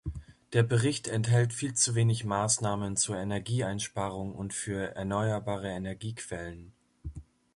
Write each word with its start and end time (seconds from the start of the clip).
Der 0.53 0.63
Bericht 0.63 1.07
enthält 1.07 1.53
viel 1.53 1.75
zu 1.75 1.93
wenig 1.93 2.25
Maßnahmen 2.25 2.97
zur 2.97 3.17
Energieeinsparung 3.17 4.33
und 4.33 4.51
für 4.51 4.95
erneuerbare 4.95 5.67
Energiequellen. 5.69 6.73